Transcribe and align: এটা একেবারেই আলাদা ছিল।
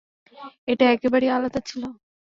এটা 0.67 0.85
একেবারেই 0.91 1.31
আলাদা 1.31 1.59
ছিল। 1.61 1.83